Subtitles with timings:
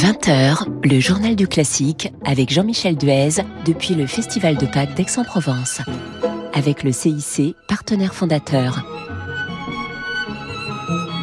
[0.00, 5.82] 20h, le journal du classique avec Jean-Michel Duez depuis le Festival de Pâques d'Aix-en-Provence.
[6.54, 8.82] Avec le CIC, partenaire fondateur.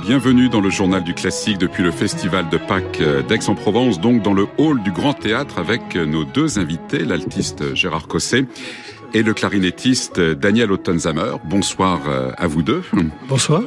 [0.06, 4.46] Bienvenue dans le journal du classique depuis le Festival de Pâques d'Aix-en-Provence, donc dans le
[4.60, 8.46] hall du Grand Théâtre avec nos deux invités, l'altiste Gérard Cosset
[9.16, 11.38] et le clarinettiste Daniel Ottenzamer.
[11.46, 12.84] Bonsoir euh, à vous deux.
[13.28, 13.64] Bonsoir.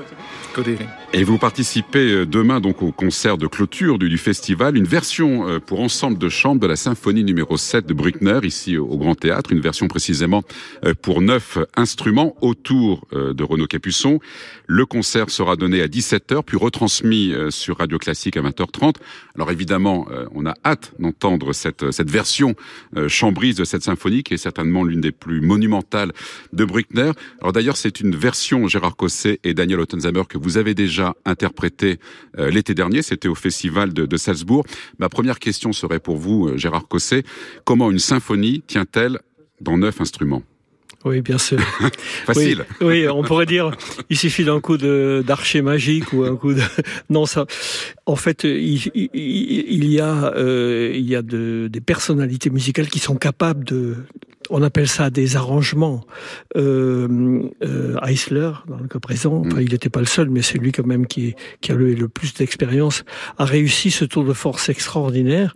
[1.13, 5.59] Et vous participez euh, demain donc au concert de clôture du, festival, une version euh,
[5.59, 9.51] pour ensemble de chambre de la symphonie numéro 7 de Bruckner ici au, Grand Théâtre,
[9.53, 10.45] une version précisément
[10.84, 14.20] euh, pour neuf instruments autour de Renaud Capuçon.
[14.67, 18.97] Le concert sera donné à 17h puis retransmis sur Radio Classique à 20h30.
[19.34, 22.55] Alors évidemment, on a hâte d'entendre cette, cette version
[23.09, 26.12] chambrise de cette symphonie qui est certainement l'une des plus monumentales
[26.53, 27.12] de Bruckner.
[27.41, 31.99] Alors d'ailleurs, c'est une version Gérard Cosset et Daniel Ottenzamer que vous avez déjà interprété
[32.39, 34.65] euh, l'été dernier, c'était au festival de, Salzbourg.
[34.98, 37.25] Ma première question serait pour vous, euh, Gérard Cosset,
[37.65, 39.19] comment une symphonie tient-elle
[39.61, 40.42] dans neuf instruments?
[41.05, 41.59] Oui, bien sûr.
[42.27, 42.67] Facile.
[42.83, 43.70] Oui, on pourrait dire,
[44.11, 46.61] il suffit d'un coup d'archer magique ou un coup de.
[47.09, 47.47] Non, ça.
[48.05, 53.64] En fait, il, y a, euh, il y a des personnalités musicales qui sont capables
[53.64, 53.97] de,
[54.51, 56.05] on appelle ça des arrangements.
[56.56, 59.61] Euh, euh, Eisler, dans le cas présent, mm.
[59.61, 62.09] il n'était pas le seul, mais c'est lui quand même qui, qui a eu le
[62.09, 63.05] plus d'expérience,
[63.39, 65.55] a réussi ce tour de force extraordinaire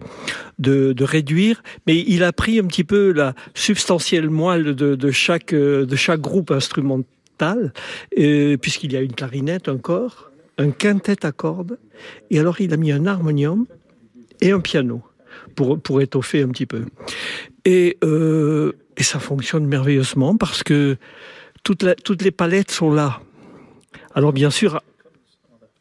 [0.59, 5.97] de, réduire, mais il a pris un petit peu la substantielle moelle de, chaque, de
[5.97, 7.73] chaque groupe instrumental,
[8.19, 11.79] euh, puisqu'il y a une clarinette, un corps, un quintet à cordes,
[12.31, 13.67] et alors il a mis un harmonium
[14.41, 15.03] et un piano
[15.56, 16.84] pour, pour étoffer un petit peu.
[17.65, 20.97] Et, euh, et ça fonctionne merveilleusement parce que
[21.62, 23.20] toutes, les palettes sont là.
[24.15, 24.81] Alors bien sûr,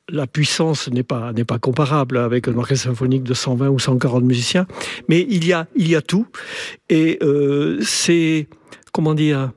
[0.10, 4.66] la puissance n'est pas, comparable avec un orchestre symphonique de 120 ou 140 musiciens,
[5.10, 6.28] mais il y a, il y a tout.
[6.90, 8.48] Et euh, c'est,
[8.92, 9.52] comment dire,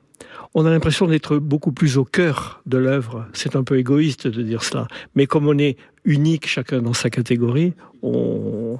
[0.53, 3.25] on a l'impression d'être beaucoup plus au cœur de l'œuvre.
[3.33, 4.87] C'est un peu égoïste de dire cela.
[5.15, 7.73] Mais comme on est unique chacun dans sa catégorie,
[8.07, 8.79] on,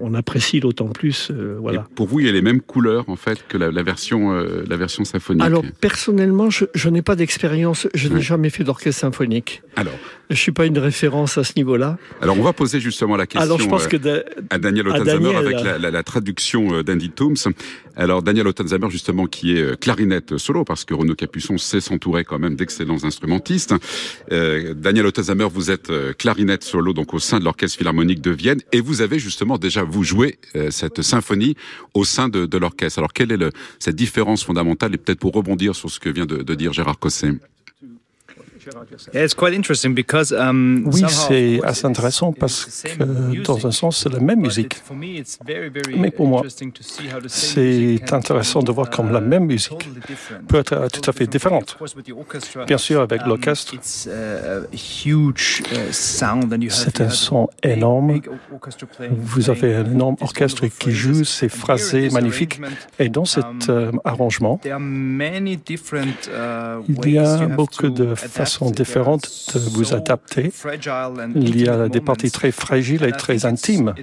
[0.00, 1.30] on, apprécie d'autant plus.
[1.30, 1.86] Euh, voilà.
[1.94, 4.76] pour vous, il y a les mêmes couleurs en fait que la, version, euh, la
[4.76, 5.42] version symphonique.
[5.42, 7.88] Alors personnellement, je, n'ai pas d'expérience.
[7.94, 9.62] Je n'ai jamais fait d'orchestre symphonique.
[9.76, 9.94] Alors,
[10.30, 11.98] je suis pas une référence à ce niveau-là.
[12.20, 15.36] Alors on va poser justement la question Alors, je pense que euh, à Daniel Ottenzamer
[15.36, 17.52] avec la, traduction d'Andy Tooms.
[17.96, 22.38] Alors Daniel Ottenzamer justement qui est clarinette solo parce que Renaud Capuçon sait s'entourer quand
[22.38, 23.74] même d'excellents instrumentistes.
[24.30, 28.80] Daniel Ottenzamer, vous êtes clarinette solo donc au sein de l'orchestre philharmonique de Vienne et
[28.80, 31.56] vous avez justement déjà vous jouez euh, cette symphonie
[31.94, 32.98] au sein de, de l'orchestre.
[32.98, 34.94] Alors quelle est le, cette différence fondamentale?
[34.94, 37.32] Et peut-être pour rebondir sur ce que vient de, de dire Gérard Cosset
[40.86, 44.76] oui, c'est assez intéressant parce que dans un sens, c'est la même musique.
[45.96, 46.42] Mais pour moi,
[47.26, 49.88] c'est intéressant de voir comme la même musique
[50.48, 51.76] peut être tout à fait différente.
[52.66, 53.78] Bien sûr, avec um, l'orchestre, uh,
[56.70, 58.20] c'est un son énorme.
[59.10, 62.60] Vous avez un énorme orchestre qui joue ces phrasés magnifiques.
[62.98, 64.68] Et dans cet um, euh, arrangement, uh,
[66.88, 70.52] il y a beaucoup de façons sont différentes de vous adapter.
[71.34, 73.94] Il y a des parties très fragiles et très intimes.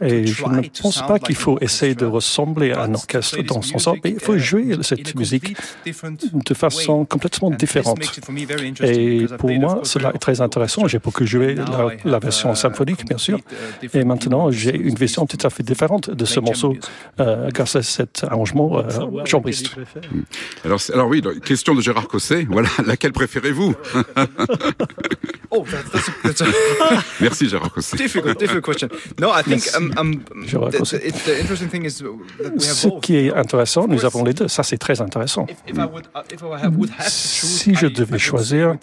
[0.00, 3.78] Et je ne pense pas qu'il faut essayer de ressembler à un orchestre dans son
[3.78, 5.56] sens, mais il faut jouer cette musique
[6.50, 8.00] de façon complètement différente.
[8.82, 10.88] Et pour moi, cela est très intéressant.
[10.88, 13.38] J'ai beaucoup joué la, la version symphonique, bien sûr.
[13.94, 16.74] Et maintenant, j'ai une vision tout à fait différente de ce morceau
[17.20, 19.70] euh, grâce à cet arrangement euh, chambriste.
[20.64, 22.46] Alors, alors oui, question de Gérard Cosset.
[22.48, 23.74] Voilà, laquelle préférez vous
[25.50, 25.64] oh,
[27.20, 27.96] Merci, Gérard Cosset.
[27.96, 28.88] Difficult, difficult question.
[29.20, 32.02] No, I think um, um, the, interesting thing is
[32.58, 34.48] Ce qui est intéressant, nous avons les deux.
[34.48, 35.46] Ça, c'est très intéressant.
[37.00, 38.76] Si je devais choisir,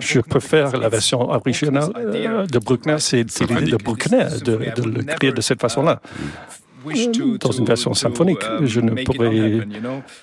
[0.00, 2.96] je préfère la version originale euh, de Bruckner.
[2.98, 6.00] C'est l'idée de Bruckner de, de le créer de cette façon-là
[7.40, 8.42] dans une version symphonique.
[8.44, 9.66] Um, je ne pourrais.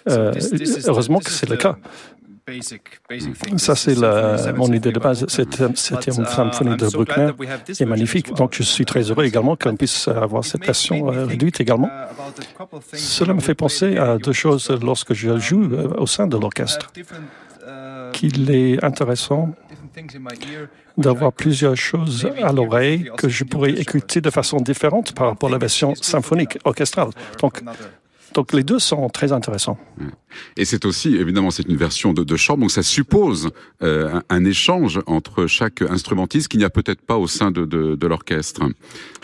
[0.10, 0.34] Euh,
[0.86, 1.78] heureusement que c'est le cas.
[3.58, 5.26] Ça, c'est mon idée de base.
[5.28, 7.32] Cette septième symphonie de Bruckner
[7.68, 8.34] est magnifique.
[8.34, 11.90] Donc, je suis très heureux également qu'on puisse avoir cette version euh, réduite également.
[12.94, 16.92] Cela me fait penser à deux choses lorsque je joue euh, au sein de l'orchestre.
[18.14, 19.54] Qu'il est intéressant
[20.98, 25.52] d'avoir plusieurs choses à l'oreille que je pourrais écouter de façon différente par rapport à
[25.52, 27.10] la version symphonique orchestrale.
[27.42, 27.62] Donc,
[28.34, 29.78] Donc les deux sont très intéressants.
[30.58, 33.50] Et c'est aussi, évidemment, c'est une version de, de chambre, donc ça suppose
[33.82, 37.96] euh, un, échange entre chaque instrumentiste qu'il n'y a peut-être pas au sein de, de,
[37.96, 38.62] de l'orchestre.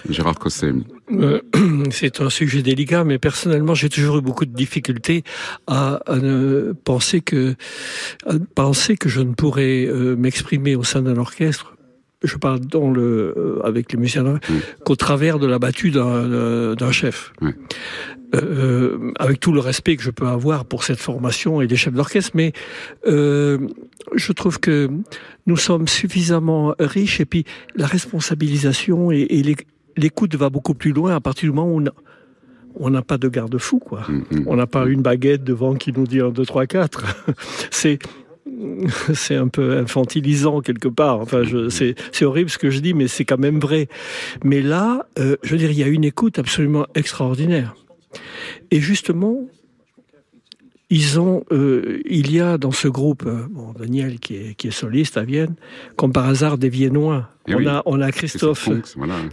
[0.09, 0.73] Gérard Cosset.
[1.11, 1.41] Euh,
[1.91, 5.23] c'est un sujet délicat, mais personnellement, j'ai toujours eu beaucoup de difficultés
[5.67, 7.55] à, à ne penser que,
[8.25, 11.73] à penser que je ne pourrais euh, m'exprimer au sein d'un orchestre
[12.23, 14.39] je parle dans le, euh, avec les musiciens, mmh.
[14.85, 17.33] qu'au travers de la battue d'un chef.
[17.41, 17.49] Mmh.
[18.35, 21.93] Euh, avec tout le respect que je peux avoir pour cette formation et des chefs
[21.93, 22.51] d'orchestre, mais
[23.05, 23.59] euh,
[24.15, 24.89] je trouve que
[25.45, 29.55] nous sommes suffisamment riches et puis la responsabilisation et, et
[29.97, 31.83] l'écoute va beaucoup plus loin à partir du moment où
[32.75, 34.01] on n'a pas de garde-fou, quoi.
[34.09, 37.05] Mmh, on n'a pas une baguette devant qui nous dit 1, 2, 3, 4.
[37.69, 37.99] C'est
[39.13, 41.19] c'est un peu infantilisant quelque part.
[41.19, 43.87] Enfin, c'est horrible ce que je dis, mais c'est quand même vrai.
[44.43, 47.75] Mais là, euh, je veux dire, il y a une écoute absolument extraordinaire.
[48.71, 49.47] Et justement,
[50.93, 54.67] ils ont, euh, il y a dans ce groupe, euh, bon, Daniel qui est, qui
[54.67, 55.55] est soliste à Vienne,
[55.95, 57.31] comme par hasard des Viennois.
[57.47, 58.69] Eh on, a, on a Christophe,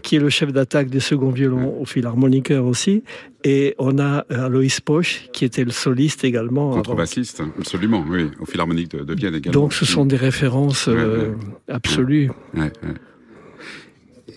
[0.03, 3.05] qui est le chef d'attaque des seconds violons au philharmoniqueur aussi,
[3.45, 6.71] et on a Aloïs Poch, qui était le soliste également.
[6.71, 9.61] Contrebassiste, absolument, oui, au philharmonique de, Vienne également.
[9.61, 11.35] Donc ce sont des références euh,
[11.69, 12.31] absolues.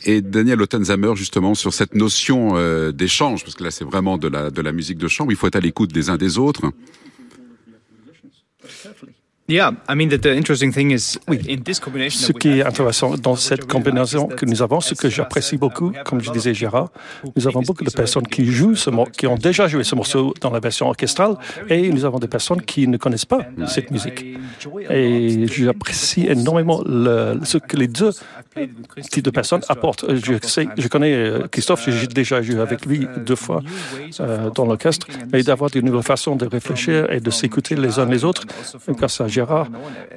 [0.06, 2.56] Et Daniel Ottenzamer, justement, sur cette notion
[2.92, 5.48] d'échange, parce que là c'est vraiment de la, de la musique de chambre, il faut
[5.48, 6.70] être à l'écoute des uns des autres.
[8.64, 9.23] very carefully.
[12.10, 16.22] Ce qui est intéressant dans cette combinaison que nous avons, ce que j'apprécie beaucoup, comme
[16.22, 16.92] je disais Gérard,
[17.36, 20.50] nous avons beaucoup de personnes qui jouent ce qui ont déjà joué ce morceau dans
[20.50, 21.36] la version orchestrale,
[21.68, 24.24] et nous avons des personnes qui ne connaissent pas cette musique.
[24.90, 28.12] Et j'apprécie énormément le, ce que les deux
[29.12, 30.06] types de personnes apportent.
[30.14, 33.62] Je, sais, je connais euh, Christophe, j'ai déjà joué avec lui deux fois
[34.20, 38.06] euh, dans l'orchestre, mais d'avoir de nouvelles façons de réfléchir et de s'écouter les uns
[38.06, 38.46] les autres,
[38.88, 39.70] grâce à Gérard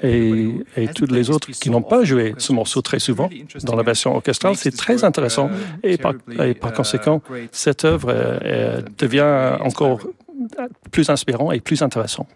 [0.03, 3.29] et, et tous les autres qui n'ont pas joué ce morceau très souvent
[3.65, 5.51] dans la version orchestrale, c'est très intéressant
[5.83, 6.15] et par,
[6.75, 7.23] conséquent,
[7.53, 10.01] cette œuvre euh, devient encore
[10.91, 12.27] plus inspirant et plus intéressant.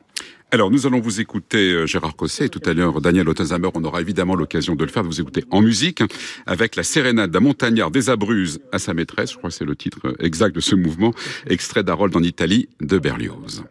[0.52, 3.68] Alors, nous allons vous écouter euh, Gérard Cosset et tout à l'heure Daniel Ottenzamer.
[3.74, 6.02] On aura évidemment l'occasion de le faire, de vous écouter en musique
[6.44, 9.30] avec la sérénade d'un montagnard des Abruzes à sa maîtresse.
[9.32, 11.12] Je crois que c'est le titre exact de ce mouvement,
[11.46, 13.62] extrait d'Harold en Italie de Berlioz.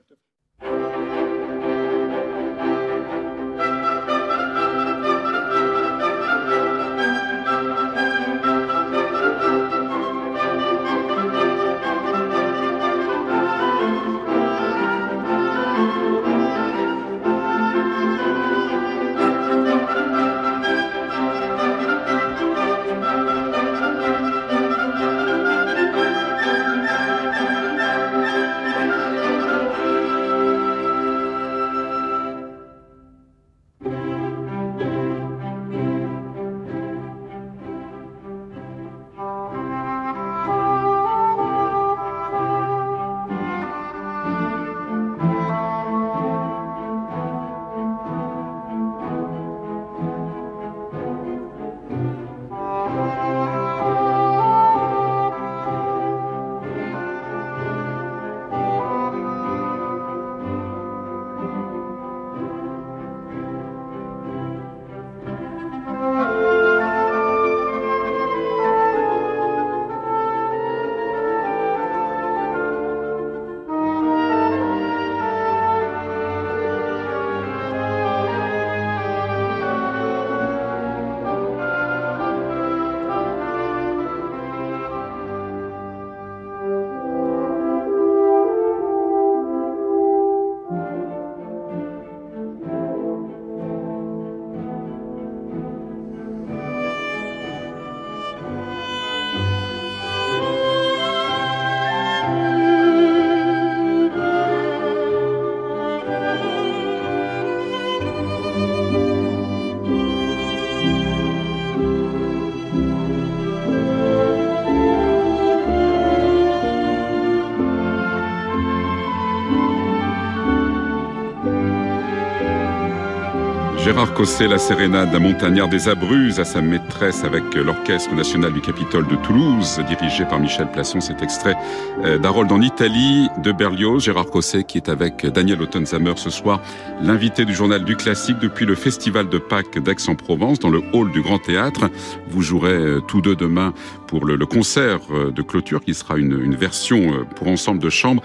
[124.00, 128.62] Gérard Cosset, la sérénade d'un montagnard des Abruzes à sa maîtresse avec l'Orchestre national du
[128.62, 131.02] Capitole de Toulouse, dirigé par Michel Plasson.
[131.02, 131.58] Cet extrait
[132.06, 134.02] euh, d'Harold en Italie de Berlioz.
[134.02, 136.62] Gérard Cosset qui est avec Daniel Ottenzamer ce soir,
[137.02, 141.22] l'invité du journal du classique depuis le Festival de Pâques d'Aix-en-Provence dans le hall du
[141.22, 141.90] Grand Théâtre.
[142.30, 143.74] Vous jouerez euh, tous deux demain
[144.08, 148.24] pour le, concert euh, de clôture qui sera une, une version pour ensemble de chambre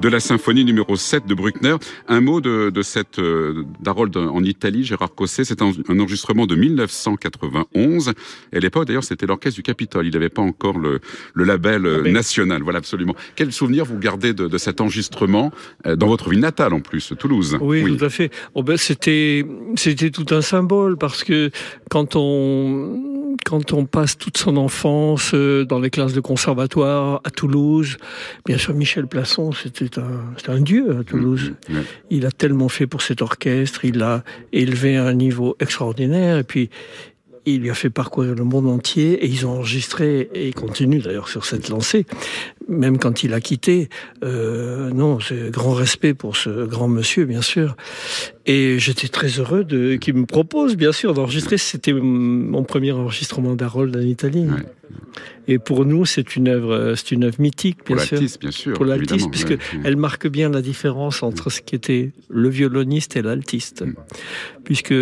[0.00, 1.76] de la symphonie numéro 7 de Bruckner.
[2.08, 6.54] Un mot de, de cette euh, d'Harold en Italie, Gérard Cosset, c'est un, enregistrement de
[6.54, 8.12] 1991.
[8.52, 10.06] Et à l'époque, d'ailleurs, c'était l'orchestre du Capitole.
[10.06, 11.00] Il n'avait pas encore le,
[11.34, 12.62] le label euh, national.
[12.62, 13.14] Voilà, absolument.
[13.36, 15.52] Quel souvenir vous gardez de, de cet enregistrement
[15.86, 17.56] euh, dans votre ville natale, en plus, Toulouse?
[17.60, 18.30] Oui, tout à fait.
[18.54, 19.46] Oh ben, c'était,
[19.76, 21.50] c'était tout un symbole parce que
[21.90, 23.13] quand on,
[23.44, 27.98] quand on passe toute son enfance euh, dans les classes de conservatoire à Toulouse,
[28.44, 31.52] bien sûr, Michel Plasson, c'était un, un dieu à Toulouse.
[31.68, 35.56] Mmh, mmh, il a tellement fait pour cet orchestre, il l'a élevé à un niveau
[35.60, 36.70] extraordinaire, et puis
[37.46, 41.02] il lui a fait parcourir le monde entier et ils ont enregistré et ils continuent
[41.02, 42.06] d'ailleurs sur cette lancée,
[42.68, 43.88] même quand il a quitté.
[44.22, 47.76] Euh, non, c'est grand respect pour ce grand monsieur, bien sûr.
[48.46, 51.58] Et j'étais très heureux de qu'il me propose, bien sûr, d'enregistrer.
[51.58, 54.46] C'était mon premier enregistrement d'Harold en Italie.
[55.46, 58.20] Et pour nous, c'est une œuvre, c'est une œuvre mythique, bien pour sûr.
[58.40, 58.72] bien sûr.
[58.74, 63.22] Pour l'altiste, puisque elle marque bien la différence entre ce qui était le violoniste et
[63.22, 63.94] l'altiste, mm.
[64.64, 64.94] puisque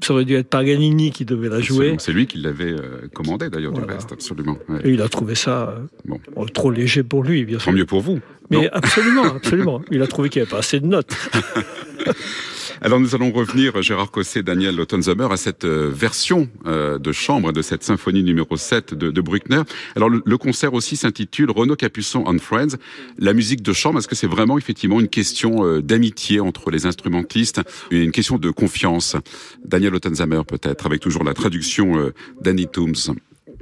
[0.00, 1.96] ça aurait dû être Paganini qui devait la jouer.
[1.98, 4.56] C'est lui qui l'avait euh, commandé d'ailleurs du reste, absolument.
[4.84, 5.76] Et il a trouvé ça
[6.06, 7.72] euh, trop léger pour lui, bien sûr.
[7.72, 8.20] Tant mieux pour vous.
[8.50, 9.82] Mais absolument, absolument.
[9.90, 11.14] Il a trouvé qu'il n'y avait pas assez de notes.
[12.80, 17.52] Alors nous allons revenir, Gérard Cosset, Daniel Ottenzamer, à cette euh, version euh, de chambre
[17.52, 19.62] de cette symphonie numéro 7 de, Bruckner.
[19.96, 22.76] Alors le, concert aussi s'intitule Renaud Capuçon on Friends.
[23.18, 26.86] La musique de chambre, est-ce que c'est vraiment effectivement une question euh, d'amitié entre les
[26.86, 29.16] instrumentistes, une question de confiance?
[29.64, 33.12] Daniel Ottenzamer peut-être, avec toujours la traduction d'Annie Toombs.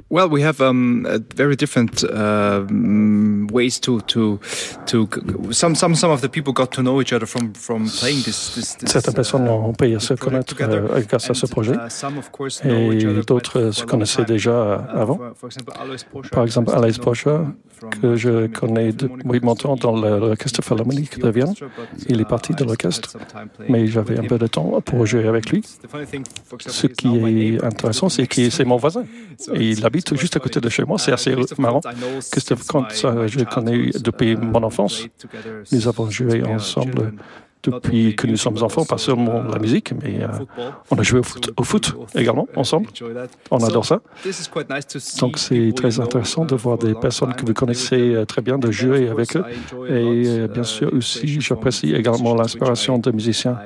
[0.09, 2.63] Well, we have um, very different uh,
[3.51, 4.39] ways to to
[4.85, 5.09] to.
[5.51, 8.55] Some some some of the people got to know each other from from playing this.
[8.55, 13.21] this, this Certaines personnes ont pu se connaître euh, grâce à ce projet, uh, et
[13.25, 15.19] d'autres se connaissaient déjà avant.
[16.31, 17.39] Par exemple, Alois Pocher,
[18.01, 21.53] que je connais depuis longtemps dans l'orchestre philharmonique de Vienne.
[22.07, 23.17] Il est parti de l'orchestre,
[23.67, 25.63] mais j'avais un peu de temps pour jouer avec lui.
[26.59, 29.03] Ce qui est intéressant, c'est que c'est mon voisin.
[29.53, 30.97] Et il habite juste à côté de chez moi.
[30.97, 31.81] C'est assez marrant.
[32.31, 35.07] Christophe Kant, je connais depuis mon enfance.
[35.71, 37.13] Nous avons joué ensemble
[37.63, 40.27] depuis que nous sommes enfants, pas seulement la musique, mais euh,
[40.91, 41.21] on a joué
[41.57, 42.87] au foot, également ensemble.
[43.51, 44.01] On adore ça.
[45.19, 48.71] Donc c'est très intéressant de voir des personnes que vous connaissez euh, très bien, de
[48.71, 49.43] jouer avec eux.
[49.89, 53.57] Et euh, bien sûr aussi, j'apprécie également l'inspiration de musiciens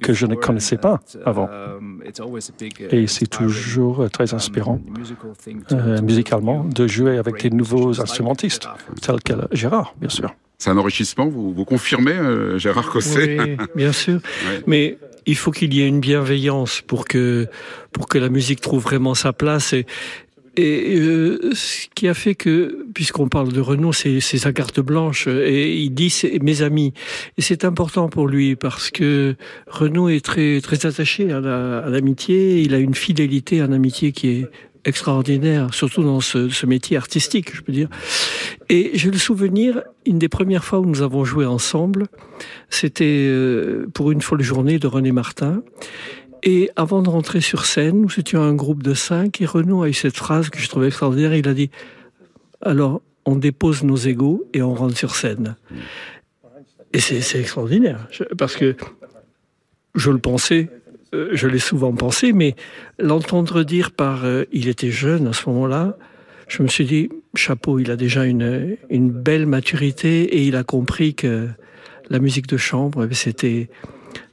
[0.00, 1.48] que je ne connaissais pas avant.
[2.90, 4.80] Et c'est toujours très inspirant
[6.02, 8.68] musicalement de jouer avec des nouveaux instrumentistes,
[9.00, 10.34] tels que Gérard, bien sûr.
[10.60, 14.20] C'est un enrichissement, vous, vous confirmez, euh, Gérard Cosset Oui, bien sûr.
[14.66, 17.48] Mais il faut qu'il y ait une bienveillance pour que,
[17.92, 19.72] pour que la musique trouve vraiment sa place.
[19.72, 19.86] Et,
[20.58, 25.28] et euh, ce qui a fait que, puisqu'on parle de Renaud, c'est sa carte blanche,
[25.28, 26.92] et il dit c'est mes amis.
[27.38, 29.36] Et c'est important pour lui parce que
[29.66, 31.40] Renaud est très très attaché à
[31.88, 32.56] l'amitié.
[32.56, 34.50] La, il a une fidélité, un amitié qui est
[34.84, 37.88] extraordinaire, surtout dans ce, métier artistique, je peux dire.
[38.68, 42.06] Et j'ai le souvenir, une des premières fois où nous avons joué ensemble,
[42.68, 45.62] c'était euh, pour une folle journée de René Martin.
[46.42, 49.88] Et avant de rentrer sur scène, nous étions un groupe de cinq, et Renaud a
[49.88, 51.34] eu cette phrase que je trouvais extraordinaire.
[51.34, 51.70] Il a dit
[52.62, 55.56] Alors, on dépose nos égaux et on rentre sur scène.
[56.92, 58.74] Et c'est extraordinaire, parce que
[59.94, 60.68] je le pensais
[61.14, 62.54] euh, je l'ai souvent pensé, mais
[62.98, 65.96] l'entendre dire par euh, il était jeune à ce moment-là,
[66.48, 70.64] je me suis dit chapeau, il a déjà une, une belle maturité et il a
[70.64, 71.48] compris que
[72.08, 73.70] la musique de chambre, c'était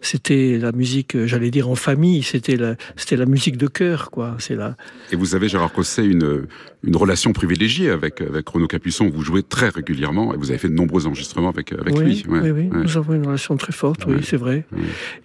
[0.02, 4.12] c'était la musique, euh, j'allais dire en famille, c'était la, c'était la musique de cœur,
[4.12, 4.36] quoi.
[4.40, 4.76] C'est là.
[5.12, 6.48] Et vous avez, Gérard Cosset, une,
[6.84, 9.10] une relation privilégiée avec, avec Renaud Capuçon.
[9.10, 12.24] Vous jouez très régulièrement et vous avez fait de nombreux enregistrements avec, avec lui.
[12.28, 14.66] oui, oui, nous avons une relation très forte, oui, c'est vrai.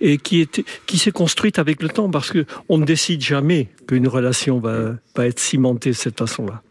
[0.00, 3.68] Et qui, était, qui s'est construite avec le temps parce que on ne décide jamais
[3.86, 6.62] qu'une relation va, va être cimentée de cette façon-là.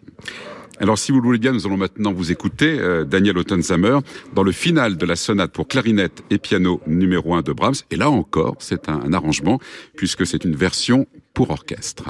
[0.82, 4.00] Alors, si vous le voulez bien, nous allons maintenant vous écouter, euh, Daniel Ottenzamer,
[4.34, 7.76] dans le final de la sonate pour clarinette et piano numéro 1 de Brahms.
[7.92, 9.60] Et là encore, c'est un arrangement,
[9.96, 12.06] puisque c'est une version pour orchestre.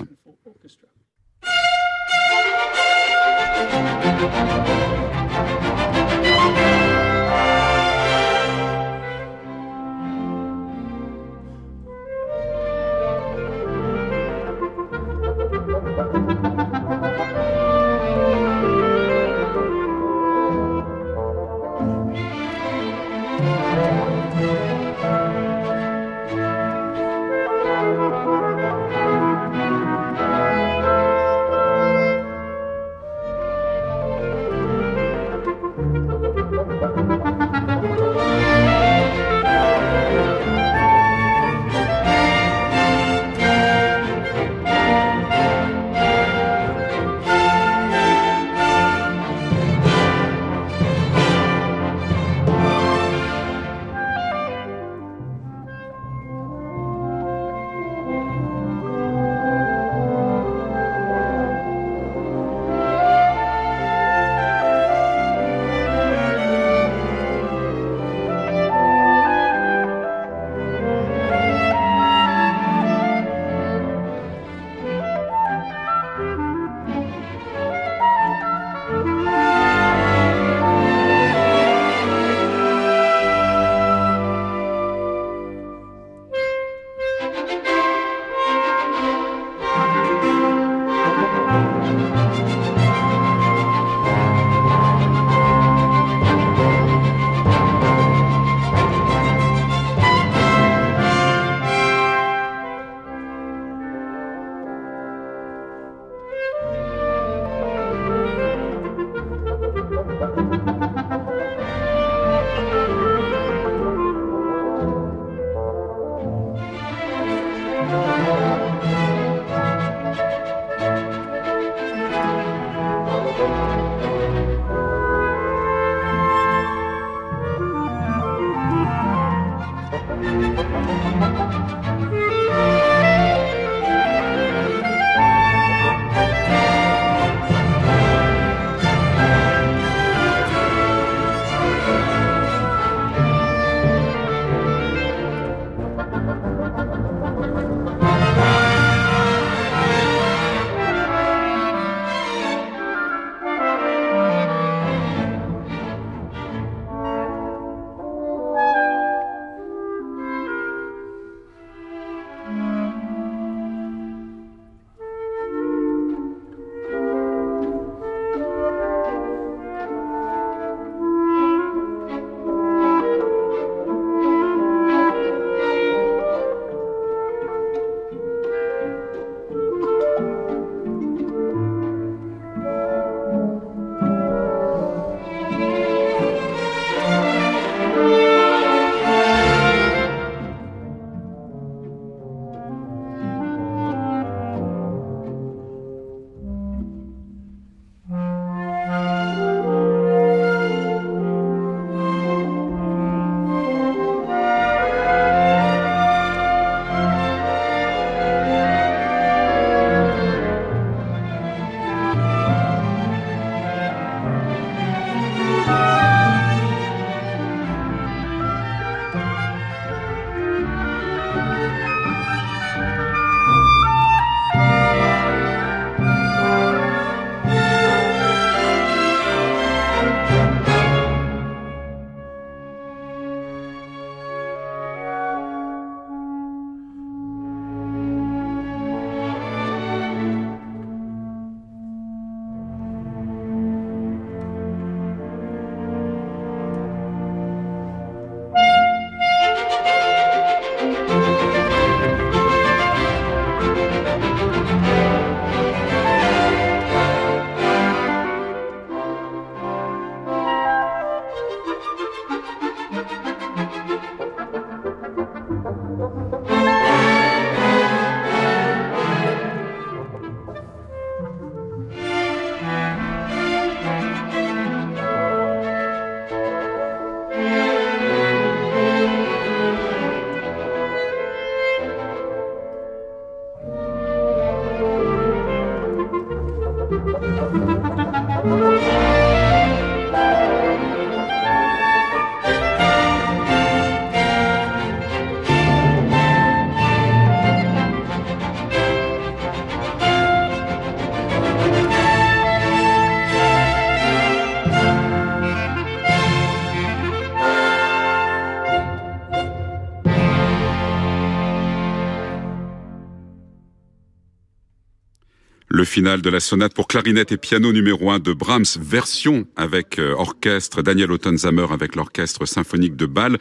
[315.74, 320.00] Le final de la sonate pour clarinette et piano numéro 1 de Brahms, version avec
[320.00, 323.38] euh, orchestre Daniel Ottenzamer avec l'orchestre symphonique de Bâle,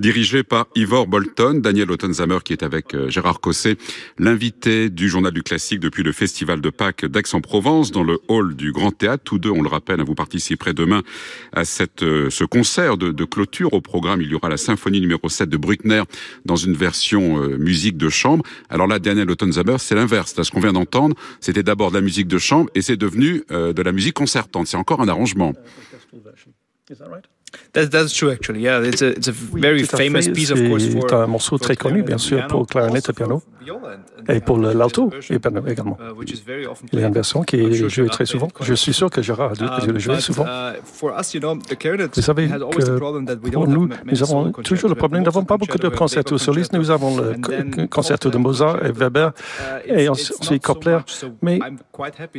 [0.00, 1.60] dirigé par Ivor Bolton.
[1.60, 3.76] Daniel Ottenzamer qui est avec euh, Gérard Cosset,
[4.18, 8.72] l'invité du journal du classique depuis le festival de Pâques d'Aix-en-Provence dans le hall du
[8.72, 9.22] Grand Théâtre.
[9.22, 11.04] Tous deux, on le rappelle, vous participerez demain
[11.52, 13.72] à cette, euh, ce concert de, de, clôture.
[13.72, 16.02] Au programme, il y aura la symphonie numéro 7 de Bruckner
[16.44, 18.42] dans une version musique de chambre.
[18.68, 20.34] Alors là, Daniel Ottenzamer, c'est l'inverse.
[20.36, 23.44] Là, ce qu'on vient d'entendre, c'était d'abord de la musique de chambre et c'est devenu
[23.50, 24.66] euh, de la musique concertante.
[24.66, 25.52] C'est encore un arrangement.
[27.72, 28.60] That, that's true, actually.
[28.60, 30.82] Yeah, it's a, it's a very famous piece, of course.
[30.82, 33.42] C'est un morceau très connu, bien sûr, pour clarinette et piano,
[34.28, 35.10] et pour l'alto
[35.66, 35.98] également.
[36.00, 36.24] Uh,
[36.92, 38.48] Il y a une version qui est jouée très souvent.
[38.60, 40.44] Je suis sûr que Gérard a dû le jouer um, souvent.
[40.44, 40.78] Uh,
[42.14, 45.22] Vous savez que pour nous, nous avons toujours le problème.
[45.22, 46.72] Nous n'avons pas beaucoup de concertos solistes.
[46.72, 49.32] Nous avons le concerto de Mozart et Weber
[49.86, 50.98] uh, et ensuite Kopler,
[51.42, 51.58] mais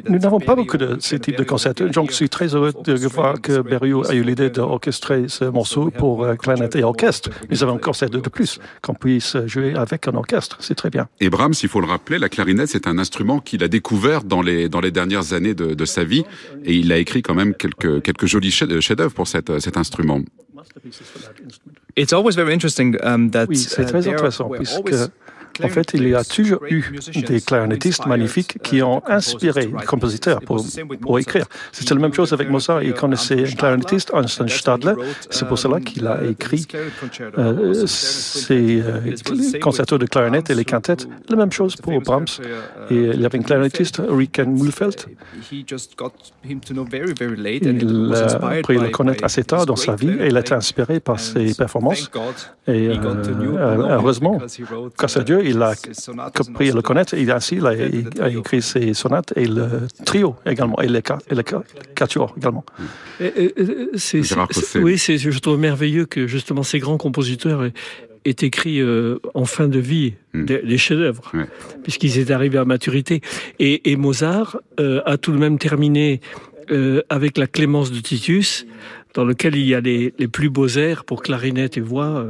[0.08, 1.90] nous n'avons pas beaucoup de ce type de concertos.
[1.90, 5.90] Donc, je suis très heureux de voir que Berriot a eu l'idée d'orchestrer ce morceau
[5.90, 7.30] pour euh, clarinette et orchestre.
[7.50, 10.58] Nous avons encore cette de plus, qu'on puisse jouer avec un orchestre.
[10.60, 11.08] C'est très bien.
[11.22, 14.42] Et Brahms, il faut le rappeler, la clarinette, c'est un instrument qu'il a découvert dans
[14.42, 16.24] les, dans les dernières années de, de, sa vie.
[16.64, 20.22] Et il a écrit quand même quelques, quelques jolis chefs-d'œuvre pour cette, cet instrument.
[21.98, 25.12] It's always very interesting um, that, oui, c'est très uh, intéressant puisque
[25.64, 26.84] en fait, il y a toujours eu
[27.28, 31.46] des clarinettistes magnifiques qui ont inspiré les compositeurs pour, écrire.
[31.72, 32.84] C'était la même chose avec Mozart.
[32.84, 34.94] Il connaissait un clarinettiste, Einstein Stadler.
[35.30, 36.66] C'est pour cela qu'il a écrit
[37.38, 39.16] euh, ses euh,
[39.62, 41.08] concertos de clarinette et les quintettes.
[41.30, 42.26] La même chose pour Brahms.
[42.90, 45.06] Et il y avait un clarinettiste, Riken Mühlfeld.
[45.52, 45.66] Il
[48.14, 51.00] a appris à le connaître assez tard dans sa vie et il a été inspiré
[51.00, 52.10] par ses performances.
[52.68, 54.40] Et euh, heureusement,
[54.98, 55.76] grâce à Dieu, il a
[56.36, 57.14] compris à le connaître.
[57.16, 61.36] Il a, ainsi, il a, écrit ses sonates et le trio également, et le, et
[61.36, 61.44] le
[61.96, 62.66] quatuor également.
[63.96, 64.22] c'est,
[64.78, 67.74] oui, c'est, je trouve merveilleux que justement ces grands compositeurs aient,
[68.26, 70.46] écrit euh, en fin de vie hmm.
[70.46, 71.32] des, chefs-d'œuvre,
[71.84, 73.22] puisqu'ils étaient arrivés à maturité.
[73.60, 76.22] Et, Mozart euh, a tout de même terminé
[76.70, 78.68] euh, avec la Clémence de Titus,
[79.16, 82.26] dans lequel il y a les, les plus beaux airs pour clarinette et voix.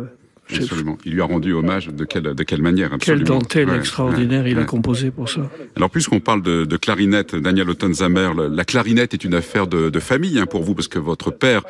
[0.53, 0.97] Absolument.
[1.05, 3.23] Il lui a rendu hommage de quelle, de quelle manière absolument.
[3.23, 5.49] Quelle dentelle extraordinaire il a composé pour ça.
[5.75, 9.99] Alors puisqu'on parle de, de, clarinette, Daniel Ottenzamer, la clarinette est une affaire de, de
[9.99, 11.63] famille hein, pour vous, parce que votre père,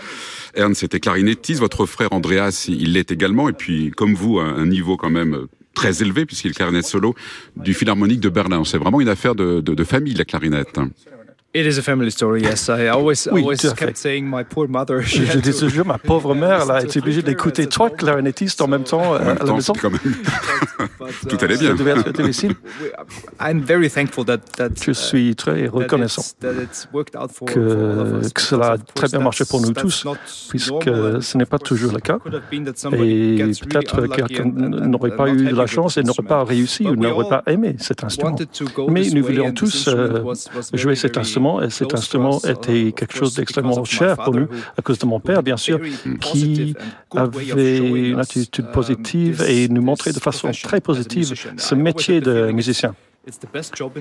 [0.56, 4.66] Ernst, était clarinettiste, votre frère Andreas, il l'est également, et puis comme vous, un, un
[4.66, 7.16] niveau quand même très élevé, puisqu'il est clarinette solo,
[7.56, 8.64] du Philharmonique de Berlin.
[8.66, 10.80] C'est vraiment une affaire de, de, de famille, la clarinette.
[11.52, 12.70] It is a family story, yes.
[12.70, 15.02] I always, oui, always kept saying my poor mother.
[15.02, 18.68] Je, je dis toujours, ma pauvre mère, elle a été obligée d'écouter trois clarinettistes en
[18.68, 19.74] même temps euh, à la maison.
[19.74, 20.00] Quand même.
[21.28, 21.70] Tout allait bien.
[21.70, 22.54] Ça devait être difficile.
[23.40, 26.22] I'm very thankful that, that, je suis très reconnaissant
[27.48, 30.06] que, que cela a très bien marché pour nous tous,
[30.50, 32.20] puisque ce n'est pas toujours le cas.
[32.94, 37.28] Et peut-être quelqu'un n'aurait pas eu de la chance et n'aurait pas réussi ou n'aurait
[37.28, 38.36] pas aimé cet instrument.
[38.88, 40.24] Mais nous voulions tous euh,
[40.74, 44.48] jouer cet instrument et cet instrument était quelque chose d'extrêmement cher pour nous,
[44.78, 45.80] à cause de mon père, bien sûr,
[46.22, 46.76] qui
[47.16, 52.94] avait une attitude positive et nous montrait de façon très positive ce métier de musicien.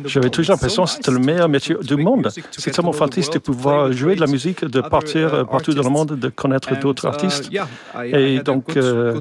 [0.07, 2.31] J'avais toujours l'impression que c'était le meilleur métier du monde.
[2.53, 5.91] C'est tellement fantastique de pouvoir jouer de la musique, de partir uh, partout dans le
[5.91, 7.51] monde, de connaître d'autres uh, artistes.
[8.05, 9.21] Et donc, euh,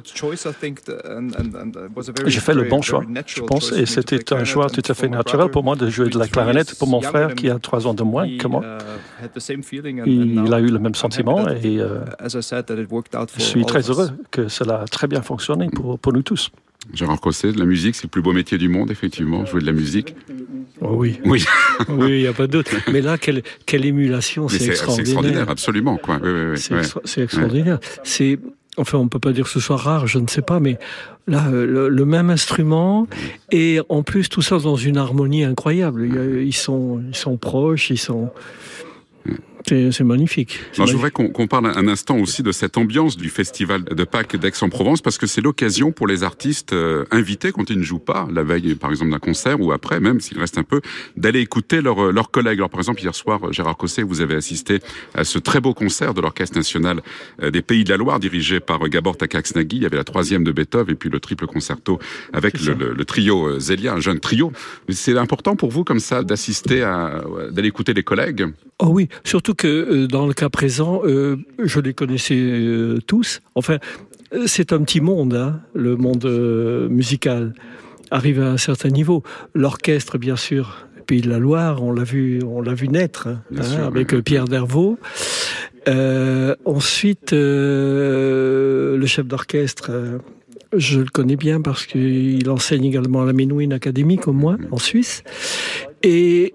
[2.25, 5.49] j'ai fait le bon choix, je pense, et c'était un choix tout à fait naturel
[5.49, 8.03] pour moi de jouer de la clarinette pour mon frère qui a trois ans de
[8.03, 8.63] moins que moi.
[8.63, 14.81] Uh, Il a eu le même sentiment et euh, je suis très heureux que cela
[14.81, 16.51] a très bien fonctionné pour, pour nous tous.
[16.93, 19.71] Gérard Cosset, la musique, c'est le plus beau métier du monde, effectivement, jouer de la
[19.71, 20.15] musique.
[20.81, 21.19] Oh oui.
[21.25, 21.43] Oui.
[21.89, 22.71] oui, il n'y a pas d'autre.
[22.91, 24.95] Mais là, quelle, quelle émulation, c'est extraordinaire.
[24.95, 25.97] C'est extraordinaire, absolument.
[25.97, 26.19] Quoi.
[26.55, 27.79] c'est extraordinaire.
[28.03, 28.39] C'est,
[28.77, 30.77] enfin, on ne peut pas dire que ce soit rare, je ne sais pas, mais
[31.27, 33.07] là, euh, le, même instrument,
[33.51, 36.05] et en plus, tout ça dans une harmonie incroyable.
[36.41, 38.31] Ils sont, ils sont proches, ils sont...
[39.65, 40.59] C'est magnifique.
[40.73, 45.01] je voudrais qu'on parle un instant aussi de cette ambiance du festival de Pâques d'Aix-en-Provence,
[45.01, 48.43] parce que c'est l'occasion pour les artistes euh, invités, quand ils ne jouent pas, la
[48.43, 50.81] veille par exemple d'un concert, ou après même, s'il reste un peu,
[51.15, 52.59] d'aller écouter leurs leurs collègues.
[52.59, 54.79] Alors par exemple, hier soir, Gérard Cosset, vous avez assisté
[55.13, 57.01] à ce très beau concert de l'Orchestre national
[57.41, 59.77] euh, des Pays de la Loire, dirigé par Gabor Takacsnagui.
[59.77, 61.99] Il y avait la troisième de Beethoven et puis le triple concerto
[62.33, 64.51] avec le, le, trio euh, Zélia, un jeune trio.
[64.89, 68.45] C'est important pour vous comme ça d'assister à, d'aller écouter les collègues?
[68.79, 73.41] Oh oui, surtout que euh, dans le cas présent, euh, je les connaissais euh, tous.
[73.55, 73.77] Enfin,
[74.45, 76.25] c'est un petit monde, hein, le monde
[76.89, 77.53] musical.
[78.11, 79.23] Arrive à un certain niveau.
[79.53, 83.41] L'orchestre, bien sûr, Pays de la Loire, on l'a vu, on l'a vu naître hein,
[83.85, 84.97] avec Pierre Dervaux.
[86.65, 89.91] ensuite, le chef d'orchestre,
[90.75, 94.77] je le connais bien parce qu'il enseigne également à la Menuhin Academy comme moi en
[94.77, 95.23] Suisse.
[96.03, 96.53] Et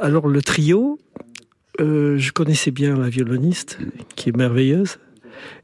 [0.00, 0.98] alors le trio,
[1.80, 3.78] euh, je connaissais bien la violoniste,
[4.16, 4.98] qui est merveilleuse.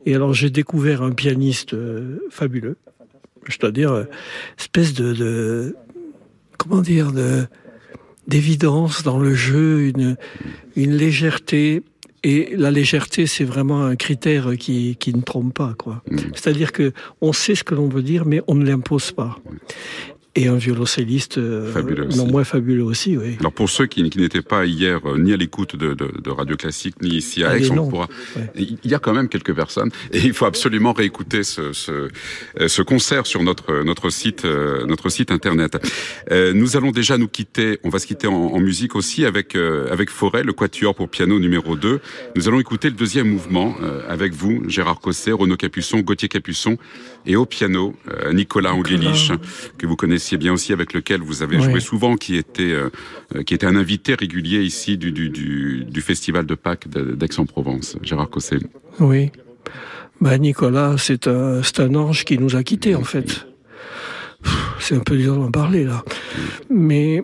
[0.07, 2.77] Et alors j'ai découvert un pianiste euh, fabuleux.
[3.47, 4.05] Je dois dire, euh,
[4.59, 5.77] espèce de, de,
[6.59, 7.47] comment dire, de
[8.27, 10.17] d'évidence dans le jeu, une,
[10.77, 11.83] une légèreté.
[12.23, 16.03] Et la légèreté, c'est vraiment un critère qui, qui ne trompe pas, quoi.
[16.11, 16.17] Mm.
[16.33, 19.39] C'est-à-dire que on sait ce que l'on veut dire, mais on ne l'impose pas
[20.37, 21.73] et un violoncelliste euh,
[22.17, 23.17] non moins fabuleux aussi.
[23.17, 23.37] Oui.
[23.39, 26.31] Alors pour ceux qui, qui n'étaient pas hier euh, ni à l'écoute de, de, de,
[26.31, 28.09] Radio Classique ni ici à Aix, on pourra...
[28.57, 32.09] il y a quand même quelques personnes et il faut absolument réécouter ce, ce,
[32.61, 35.79] euh, ce concert sur notre notre site notre site internet.
[36.33, 37.79] Euh, nous allons déjà nous quitter.
[37.85, 41.39] On va se quitter en, en musique aussi avec avec Forêt, le Quatuor pour piano
[41.39, 42.01] numéro 2.
[42.35, 43.77] Nous allons écouter le deuxième mouvement
[44.09, 46.77] avec vous, Gérard Cosset, Renaud Capuçon, Gauthier Capuçon
[47.27, 47.95] et au piano
[48.33, 49.31] Nicolas Angelich
[49.79, 52.91] que vous connaissez c'est bien aussi avec lequel vous avez joué souvent, qui était, euh,
[53.45, 58.59] qui était un invité régulier ici du, du, du, festival de Pâques d'Aix-en-Provence, Gérard Cosset.
[59.01, 59.31] Oui.
[60.21, 63.47] Bah, Nicolas, c'est un, un ange qui nous a quittés, en fait.
[64.81, 66.05] C'est un peu dur d'en parler, là.
[66.71, 67.23] Mais,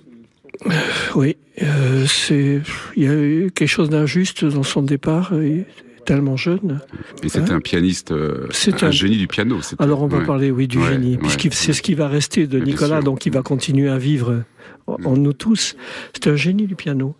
[0.66, 0.70] euh,
[1.14, 2.60] oui, euh, c'est,
[2.96, 5.34] il y a eu quelque chose d'injuste dans son départ.
[5.34, 5.66] Et
[6.04, 6.80] tellement jeune.
[7.22, 8.48] Et c'était un pianiste, euh,
[8.82, 9.58] un, génie du piano.
[9.78, 13.02] Alors on va parler, oui, du génie, puisque c'est ce qui va rester de Nicolas,
[13.02, 14.42] donc il va continuer à vivre
[14.86, 15.76] en nous tous.
[16.14, 17.14] C'est un génie du piano,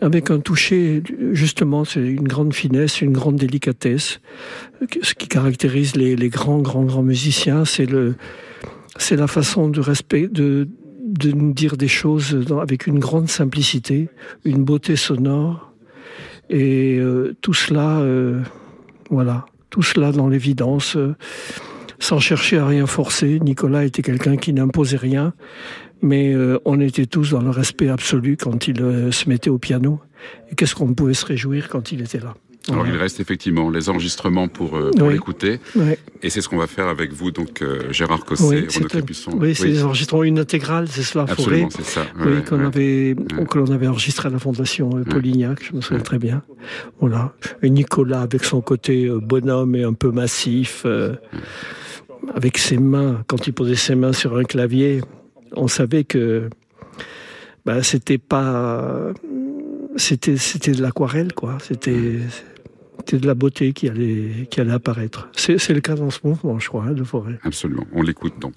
[0.00, 1.02] avec un toucher,
[1.32, 4.20] justement, c'est une grande finesse, une grande délicatesse.
[5.02, 8.16] Ce qui caractérise les, les grands, grands, grands musiciens, c'est le,
[8.96, 10.68] c'est la façon de respect, de,
[11.06, 14.08] de nous dire des choses avec une grande simplicité,
[14.44, 15.67] une beauté sonore
[16.50, 18.42] et euh, tout cela, euh,
[19.10, 21.14] voilà, tout cela dans l'évidence, euh,
[21.98, 23.38] sans chercher à rien forcer.
[23.40, 25.34] Nicolas était quelqu'un qui n'imposait rien,
[26.00, 26.34] mais
[26.64, 30.00] on était tous dans le respect absolu quand il se mettait au piano.
[30.50, 32.34] Et qu'est-ce qu'on pouvait se réjouir quand il était là?
[32.70, 35.60] Alors il reste effectivement les enregistrements pour, euh, l'écouter.
[36.22, 39.54] Et c'est ce qu'on va faire avec vous, donc euh, Gérard Cosset, oui, Renaud Oui,
[39.54, 42.02] c'est les enregistrements, une intégrale, c'est cela, Absolument, c'est ça.
[42.20, 43.16] oui, qu'on avait,
[43.48, 46.42] que l'on avait enregistré à la Fondation euh, Polignac, je me souviens très bien.
[47.00, 47.32] Voilà.
[47.62, 50.84] Et Nicolas, avec son côté bonhomme et un peu massif,
[52.34, 55.00] avec ses mains, quand il posait ses mains sur un clavier,
[55.52, 56.50] on savait que
[57.64, 59.12] bah, c'était pas
[59.96, 61.58] c'était c'était de l'aquarelle quoi.
[61.62, 62.18] C'était
[63.08, 65.30] c'était de la beauté qui allait, qui allait apparaître.
[65.34, 67.38] C'est le cas dans ce mouvement, je crois, hein, de Forêt.
[67.42, 67.86] Absolument.
[67.94, 68.54] On l'écoute donc.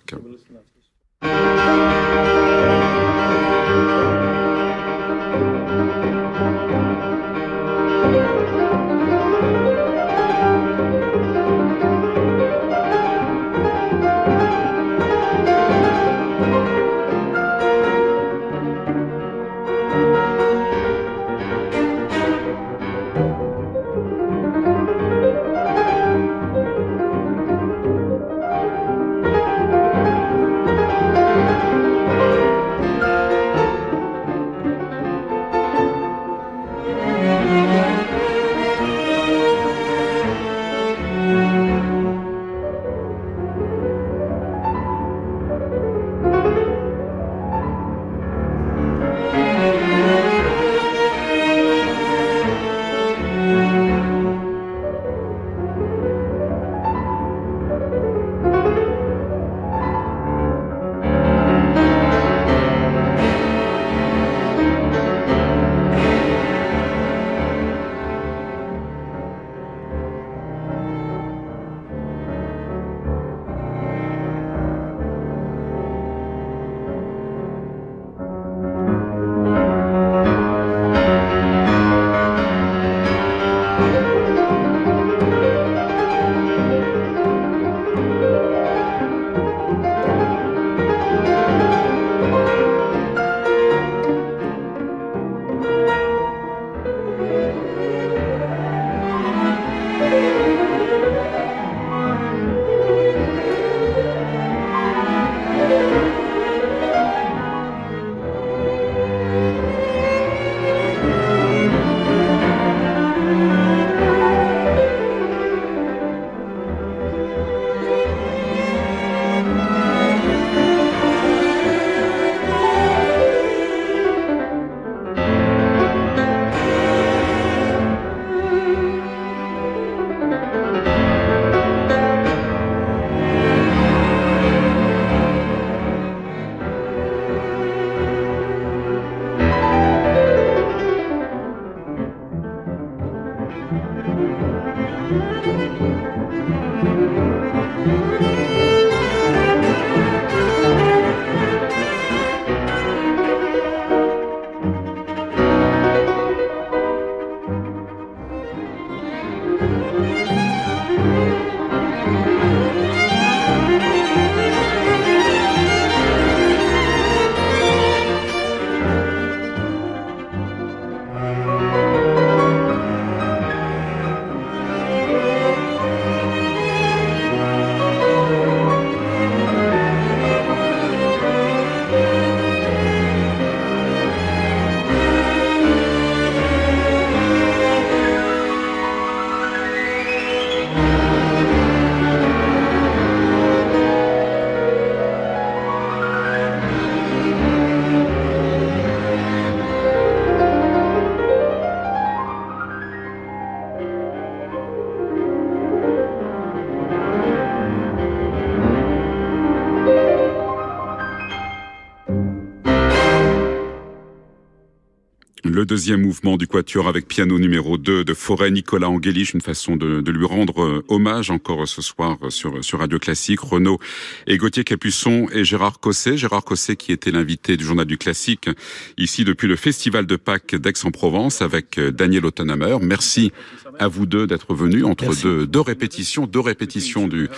[215.62, 219.76] Le deuxième mouvement du quatuor avec piano numéro 2 de Forêt Nicolas Angelich, une façon
[219.76, 223.42] de, lui rendre euh, hommage encore ce soir sur, sur Radio Classique.
[223.42, 223.78] Renaud
[224.26, 226.18] et Gauthier Capuçon et Gérard Cosset.
[226.18, 228.50] Gérard Cosset qui était l'invité du journal du classique
[228.98, 232.78] ici depuis le Festival de Pâques d'Aix-en-Provence avec euh, Daniel Ottenhammer.
[232.82, 233.32] Merci
[233.78, 237.30] à vous deux d'être venus entre deux, deux répétitions, deux répétitions du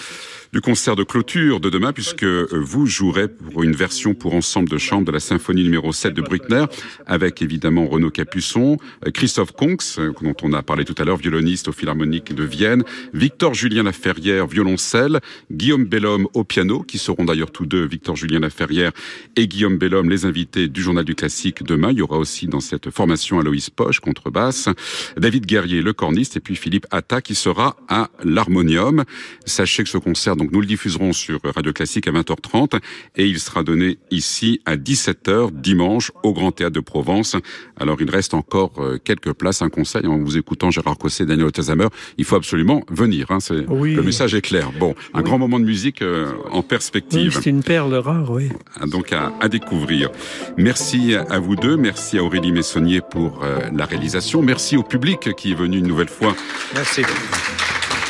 [0.53, 4.69] du concert de clôture de demain, puisque euh, vous jouerez pour une version pour ensemble
[4.69, 6.65] de chambre de la symphonie numéro 7 de Bruckner,
[7.07, 11.17] avec évidemment Renaud Capuçon, euh, Christophe Conx, euh, dont on a parlé tout à l'heure,
[11.17, 12.83] violoniste au Philharmonique de Vienne,
[13.15, 18.39] Victor Julien Laferrière, violoncelle, Guillaume Bellhomme au piano, qui seront d'ailleurs tous deux, Victor Julien
[18.39, 18.91] Laferrière
[19.35, 21.89] et Guillaume Bellhomme, les invités du Journal du Classique demain.
[21.91, 24.69] Il y aura aussi dans cette formation Aloïs Poche, contrebasse,
[25.17, 29.03] David Guerrier, le corniste, et puis Philippe Atta, qui sera à l'harmonium.
[29.47, 32.81] Sachez que ce concert donc nous le diffuserons sur Radio Classique à 20h30
[33.15, 37.37] et il sera donné ici à 17h dimanche au Grand Théâtre de Provence.
[37.79, 39.61] Alors il reste encore euh, quelques places.
[39.61, 43.27] Un conseil en vous écoutant Gérard Cosset, Daniel Otazamer, il faut absolument venir.
[43.29, 44.73] Hein, c'est, Le message est clair.
[44.77, 47.39] Bon, un grand moment de musique euh, en perspective.
[47.41, 48.49] c'est une perle rare, oui.
[48.81, 50.09] Ah, donc à, à, découvrir.
[50.57, 51.77] Merci à vous deux.
[51.77, 54.41] Merci à Aurélie Messonnier pour euh, la réalisation.
[54.41, 56.35] Merci au public qui est venu une nouvelle fois.
[56.75, 57.03] Merci.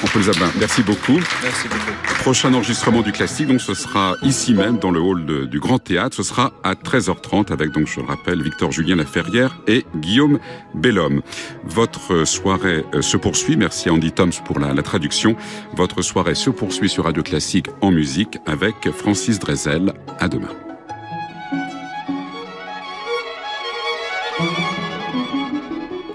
[0.03, 1.19] On peut les Merci beaucoup.
[1.41, 2.13] Merci beaucoup.
[2.19, 6.15] Prochain enregistrement du classique, donc ce sera ici même dans le hall du Grand Théâtre.
[6.15, 10.39] Ce sera à 13h30 avec donc je le rappelle Victor Julien Laferrière et Guillaume
[10.73, 11.21] Bellhomme.
[11.63, 13.55] Votre soirée euh, se poursuit.
[13.55, 15.37] Merci à Andy Toms pour la, la traduction.
[15.75, 19.93] Votre soirée se poursuit sur Radio Classique en musique avec Francis Drezel.
[20.19, 20.49] À demain.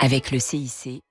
[0.01, 1.03] Avec le CIC